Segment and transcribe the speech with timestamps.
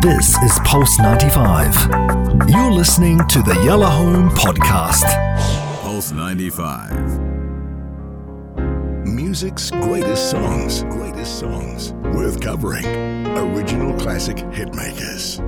[0.00, 2.48] This is Pulse 95.
[2.48, 5.04] You're listening to the Yalla Home Podcast.
[5.82, 7.18] Pulse 95.
[9.06, 12.86] Music's greatest songs, greatest songs, worth covering.
[13.36, 15.38] Original classic hitmakers.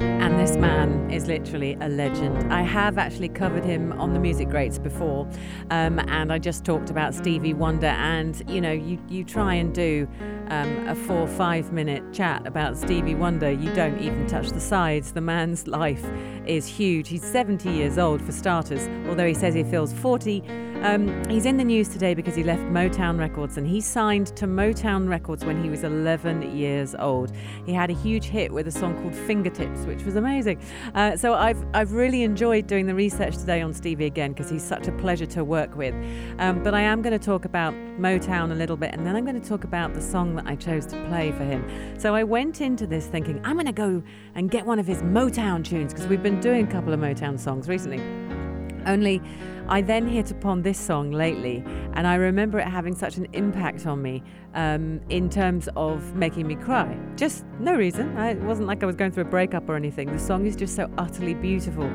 [0.00, 2.50] And this man is literally a legend.
[2.50, 5.28] I have actually covered him on the Music Greats before,
[5.70, 7.88] um, and I just talked about Stevie Wonder.
[7.88, 10.08] And you know, you you try and do
[10.52, 15.12] um, a four five minute chat about Stevie Wonder, you don't even touch the sides.
[15.12, 16.04] The man's life
[16.46, 17.08] is huge.
[17.08, 20.42] He's 70 years old for starters, although he says he feels 40.
[20.82, 24.48] Um, he's in the news today because he left Motown Records and he signed to
[24.48, 27.30] Motown Records when he was 11 years old.
[27.64, 30.60] He had a huge hit with a song called Fingertips, which was amazing.
[30.96, 34.64] Uh, so I've I've really enjoyed doing the research today on Stevie again because he's
[34.64, 35.94] such a pleasure to work with.
[36.40, 39.24] Um, but I am going to talk about Motown a little bit, and then I'm
[39.24, 41.64] going to talk about the song that I chose to play for him.
[41.96, 44.02] So I went into this thinking I'm going to go
[44.34, 47.38] and get one of his Motown tunes because we've been doing a couple of Motown
[47.38, 48.21] songs recently.
[48.86, 49.20] Only
[49.68, 53.86] I then hit upon this song lately, and I remember it having such an impact
[53.86, 54.22] on me
[54.54, 56.98] um, in terms of making me cry.
[57.16, 58.16] Just no reason.
[58.16, 60.12] I, it wasn't like I was going through a breakup or anything.
[60.12, 61.90] The song is just so utterly beautiful.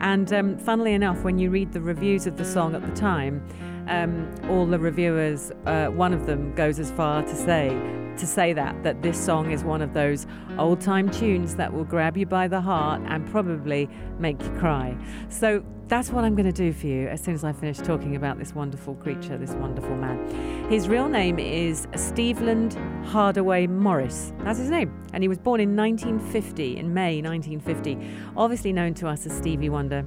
[0.00, 3.46] And um, funnily enough, when you read the reviews of the song at the time,
[3.88, 7.70] um, all the reviewers, uh, one of them goes as far to say
[8.16, 10.26] to say that that this song is one of those
[10.58, 14.96] old time tunes that will grab you by the heart and probably make you cry.
[15.28, 18.16] So that's what I'm going to do for you as soon as I finish talking
[18.16, 20.70] about this wonderful creature, this wonderful man.
[20.70, 22.74] His real name is Stevland
[23.04, 24.32] Hardaway Morris.
[24.38, 24.90] That's his name.
[25.12, 27.98] And he was born in 1950, in May 1950.
[28.38, 30.06] Obviously known to us as Stevie Wonder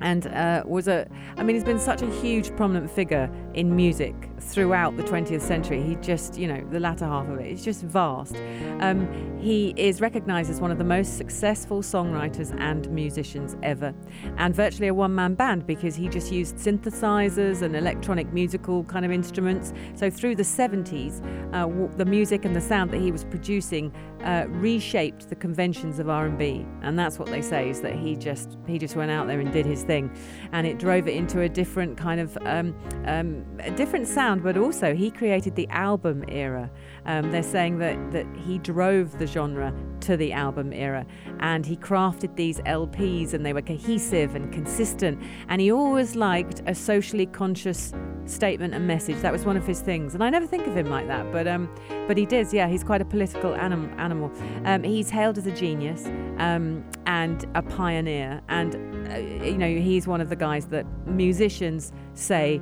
[0.00, 4.14] and uh, was a i mean he's been such a huge prominent figure in music
[4.38, 5.82] throughout the 20th century.
[5.82, 7.50] He just you know the latter half of it.
[7.50, 8.36] Is just vast.
[8.80, 9.08] Um,
[9.40, 13.94] he is recognized as one of the most successful songwriters and musicians ever.
[14.36, 19.10] And virtually a one-man band because he just used synthesizers and electronic musical kind of
[19.10, 19.72] instruments.
[19.94, 21.20] So through the 70s
[21.54, 23.92] uh, the music and the sound that he was producing
[24.24, 28.58] uh, reshaped the conventions of r&b and that's what they say is that he just
[28.66, 30.10] he just went out there and did his thing,
[30.52, 32.74] and it drove it into a different kind of um,
[33.06, 34.42] um, a different sound.
[34.42, 36.70] But also, he created the album era.
[37.06, 41.06] Um, they're saying that that he drove the genre to the album era,
[41.40, 45.20] and he crafted these LPs, and they were cohesive and consistent.
[45.48, 47.92] And he always liked a socially conscious
[48.26, 49.16] statement and message.
[49.18, 51.46] That was one of his things, and I never think of him like that, but
[51.46, 51.68] um,
[52.06, 52.52] but he does.
[52.54, 54.30] Yeah, he's quite a political anim- animal.
[54.64, 56.06] Um, he's hailed as a genius
[56.38, 58.74] um, and a pioneer, and
[59.12, 62.60] uh, you know he's one of the guys that musicians say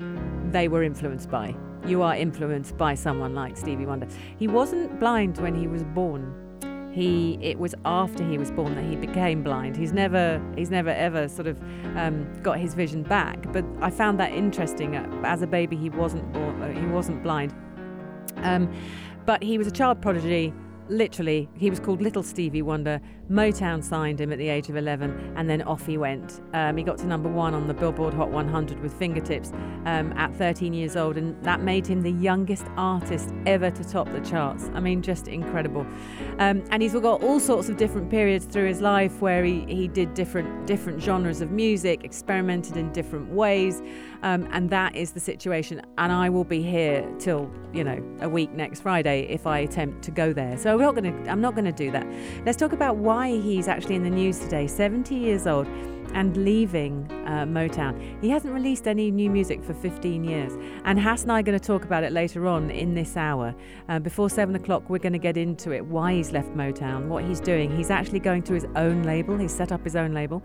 [0.52, 1.54] they were influenced by.
[1.86, 4.08] You are influenced by someone like Stevie Wonder.
[4.38, 6.34] He wasn't blind when he was born.
[6.92, 9.76] He it was after he was born that he became blind.
[9.76, 11.60] He's never he's never ever sort of
[11.96, 13.52] um, got his vision back.
[13.52, 14.96] But I found that interesting.
[14.96, 17.54] Uh, as a baby, he wasn't born, uh, he wasn't blind.
[18.38, 18.72] Um,
[19.26, 20.52] but he was a child prodigy
[20.88, 23.00] literally, he was called Little Stevie Wonder.
[23.30, 26.40] Motown signed him at the age of 11, and then off he went.
[26.54, 29.52] Um, he got to number one on the Billboard Hot 100 with Fingertips
[29.84, 34.10] um, at 13 years old, and that made him the youngest artist ever to top
[34.10, 34.70] the charts.
[34.74, 35.86] I mean, just incredible.
[36.38, 39.88] Um, and he's got all sorts of different periods through his life where he, he
[39.88, 43.82] did different different genres of music, experimented in different ways,
[44.22, 45.82] um, and that is the situation.
[45.98, 50.02] And I will be here till you know a week next Friday if I attempt
[50.04, 50.56] to go there.
[50.56, 51.30] So we're not going to.
[51.30, 52.06] I'm not going to do that.
[52.46, 54.68] Let's talk about why he's actually in the news today.
[54.68, 55.66] 70 years old
[56.14, 58.22] and leaving uh, Motown.
[58.22, 60.52] He hasn't released any new music for 15 years.
[60.84, 63.54] And Hass and I are going to talk about it later on in this hour.
[63.88, 67.24] Uh, before 7 o'clock, we're going to get into it why he's left Motown, what
[67.24, 67.76] he's doing.
[67.76, 70.42] He's actually going to his own label, he's set up his own label.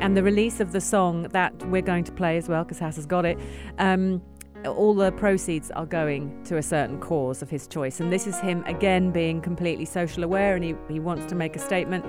[0.00, 2.96] And the release of the song that we're going to play as well, because Hass
[2.96, 3.38] has got it.
[3.78, 4.22] Um,
[4.66, 8.00] all the proceeds are going to a certain cause of his choice.
[8.00, 11.56] And this is him again being completely social aware and he, he wants to make
[11.56, 12.04] a statement.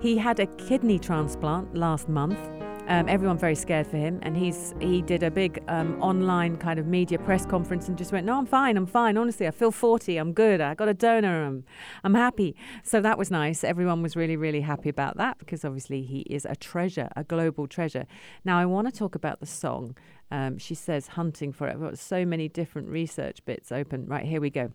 [0.00, 2.38] He had a kidney transplant last month.
[2.86, 6.78] Um, everyone very scared for him, and he's he did a big um, online kind
[6.78, 9.16] of media press conference and just went, "No, I'm fine, I'm fine.
[9.16, 10.18] Honestly, I feel 40.
[10.18, 10.60] I'm good.
[10.60, 11.44] I got a donor.
[11.44, 11.64] I'm
[12.04, 13.64] I'm happy." So that was nice.
[13.64, 17.66] Everyone was really really happy about that because obviously he is a treasure, a global
[17.66, 18.06] treasure.
[18.44, 19.96] Now I want to talk about the song.
[20.30, 24.06] Um, she says, "Hunting for it." I've got so many different research bits open.
[24.06, 24.72] Right here we go.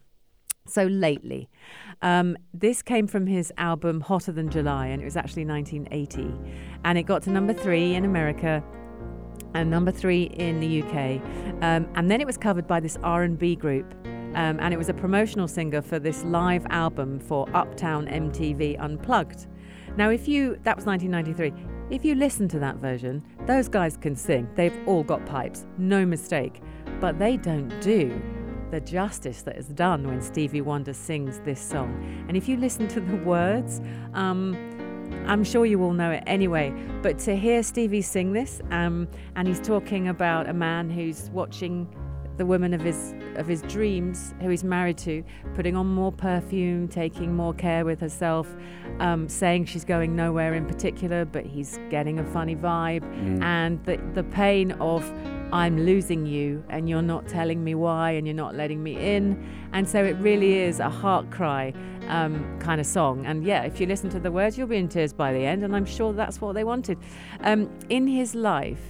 [0.65, 1.49] So lately,
[2.01, 6.31] um, this came from his album Hotter Than July, and it was actually 1980,
[6.85, 8.63] and it got to number three in America
[9.55, 11.21] and number three in the UK,
[11.63, 13.95] um, and then it was covered by this R&B group
[14.35, 19.47] Um, and it was a promotional singer for this live album for Uptown MTV Unplugged.
[19.97, 21.51] Now, if you, that was 1993,
[21.89, 24.47] if you listen to that version, those guys can sing.
[24.53, 26.61] They've all got pipes, no mistake.
[26.99, 28.21] But they don't do
[28.71, 32.25] the justice that is done when Stevie Wonder sings this song.
[32.27, 33.81] And if you listen to the words,
[34.13, 34.55] um,
[35.25, 39.47] I'm sure you all know it anyway, but to hear Stevie sing this, um, and
[39.47, 41.87] he's talking about a man who's watching
[42.37, 45.23] the woman of his of his dreams, who he's married to,
[45.53, 48.55] putting on more perfume, taking more care with herself,
[48.99, 53.43] um, saying she's going nowhere in particular, but he's getting a funny vibe, mm.
[53.43, 55.03] and the the pain of
[55.51, 59.43] I'm losing you and you're not telling me why and you're not letting me in.
[59.73, 61.73] And so it really is a heart cry
[62.07, 63.25] um, kind of song.
[63.25, 65.63] And yeah, if you listen to the words, you'll be in tears by the end.
[65.63, 66.99] And I'm sure that's what they wanted.
[67.41, 68.81] Um, in his life,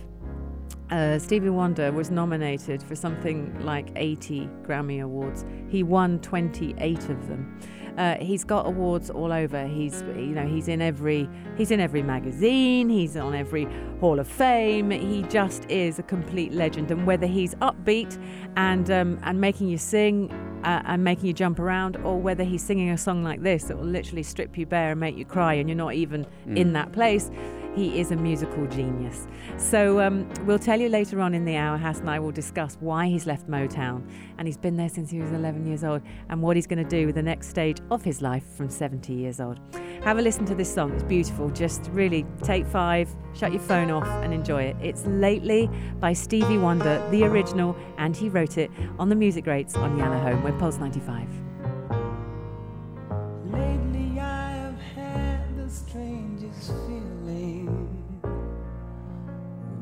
[0.91, 5.45] uh, Stevie Wonder was nominated for something like 80 Grammy Awards.
[5.68, 7.59] He won 28 of them.
[7.97, 9.68] Uh, he's got awards all over.
[9.68, 11.27] He's you know he's in every
[11.57, 12.88] he's in every magazine.
[12.88, 13.68] He's on every
[14.00, 14.89] Hall of Fame.
[14.91, 16.91] He just is a complete legend.
[16.91, 18.18] And whether he's upbeat
[18.56, 20.31] and um, and making you sing
[20.63, 23.77] uh, and making you jump around, or whether he's singing a song like this that
[23.77, 26.57] will literally strip you bare and make you cry, and you're not even mm.
[26.57, 27.30] in that place
[27.75, 29.27] he is a musical genius.
[29.57, 32.77] So um, we'll tell you later on in the hour, Hass and I will discuss
[32.80, 34.07] why he's left Motown
[34.38, 36.89] and he's been there since he was 11 years old and what he's going to
[36.89, 39.60] do with the next stage of his life from 70 years old.
[40.04, 41.50] Have a listen to this song, it's beautiful.
[41.50, 44.77] Just really take five, shut your phone off and enjoy it.
[44.81, 45.69] It's Lately
[46.00, 50.19] by Stevie Wonder, the original, and he wrote it on the Music Greats on Yalla
[50.19, 50.44] Home.
[50.44, 51.49] We're Pulse 95.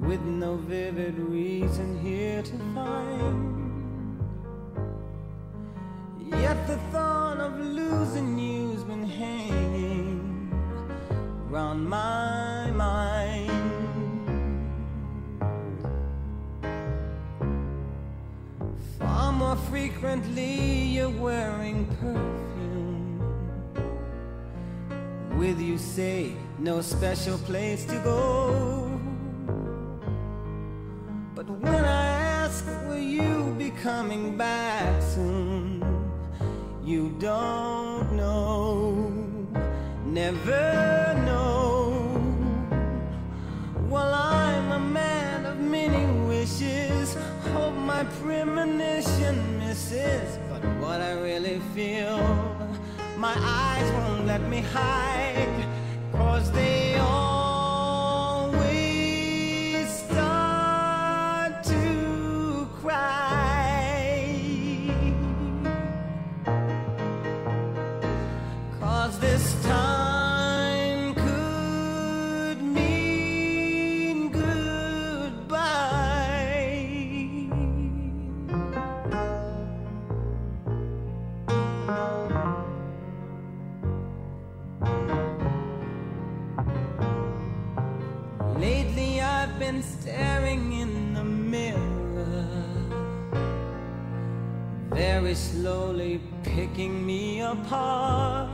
[0.07, 4.23] With no vivid reason here to find.
[6.17, 10.49] Yet the thought of losing you's been hanging
[11.49, 13.51] round my mind.
[18.97, 23.19] Far more frequently, you're wearing perfume.
[25.37, 28.86] With you, say, no special place to go.
[33.87, 35.81] Coming back soon?
[36.83, 39.13] You don't know,
[40.03, 41.71] never know.
[43.89, 47.15] Well, I'm a man of many wishes.
[47.53, 50.37] Hope my premonition misses.
[50.49, 52.19] But what I really feel,
[53.17, 55.65] my eyes won't let me hide.
[56.11, 57.36] Cause they all
[95.37, 98.49] slowly picking me apart.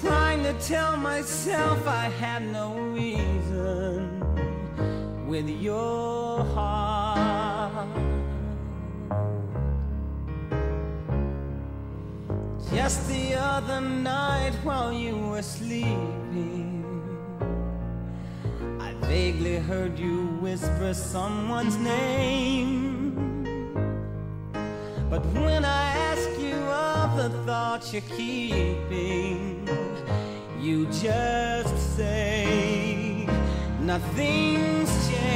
[0.00, 4.20] Trying to tell myself I had no reason
[5.26, 6.85] with your heart.
[12.86, 16.84] Just the other night while you were sleeping,
[18.80, 23.42] I vaguely heard you whisper someone's name.
[25.10, 29.68] But when I ask you of the thoughts you're keeping,
[30.60, 33.26] you just say
[33.80, 35.35] nothing's changed.